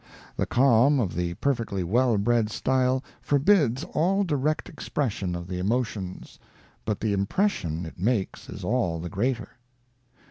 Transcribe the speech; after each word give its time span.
The 0.35 0.47
calm 0.47 0.99
of 0.99 1.13
the 1.13 1.35
perfectly 1.35 1.83
well 1.83 2.17
bred 2.17 2.49
style 2.49 3.03
forbids 3.21 3.83
all 3.93 4.23
direct 4.23 4.67
expression 4.67 5.35
of 5.35 5.47
the 5.47 5.59
emotions, 5.59 6.39
but 6.85 6.99
the 6.99 7.13
impression 7.13 7.85
it 7.85 7.99
makes 7.99 8.49
is 8.49 8.63
all 8.63 8.99
the 8.99 9.09
greater. 9.09 9.49